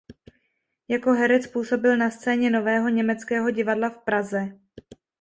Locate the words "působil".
1.47-1.97